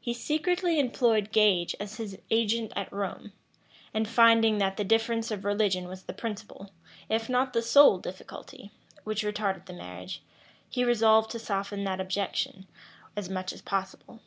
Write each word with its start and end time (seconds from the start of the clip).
He 0.00 0.12
secretly 0.12 0.80
employed 0.80 1.30
Gage 1.30 1.76
as 1.78 1.94
his 1.94 2.18
agent 2.32 2.72
at 2.74 2.92
Rome, 2.92 3.32
and 3.94 4.08
finding 4.08 4.58
that 4.58 4.76
the 4.76 4.82
difference 4.82 5.30
of 5.30 5.44
religion 5.44 5.86
was 5.86 6.02
the 6.02 6.12
principal, 6.12 6.72
if 7.08 7.28
not 7.28 7.52
the 7.52 7.62
sole 7.62 7.98
difficulty, 7.98 8.72
which 9.04 9.22
retarded 9.22 9.66
the 9.66 9.72
marriage, 9.74 10.20
he 10.68 10.82
resolved 10.84 11.30
to 11.30 11.38
soften 11.38 11.84
that 11.84 12.00
objection 12.00 12.66
as 13.14 13.30
much 13.30 13.52
as 13.52 13.62
possible. 13.62 14.20